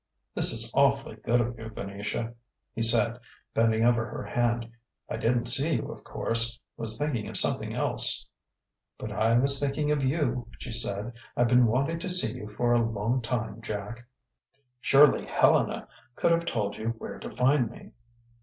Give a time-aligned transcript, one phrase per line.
[0.33, 2.33] "This is awfully good of you, Venetia,"
[2.73, 3.19] he said,
[3.53, 4.71] bending over her hand.
[5.07, 8.25] "I didn't see you, of course was thinking of something else"
[8.97, 11.13] "But I was thinking of you," she said.
[11.37, 14.07] "I've been wanting to see you for a long time, Jack."
[14.79, 17.91] "Surely Helena could have told you where to find me...."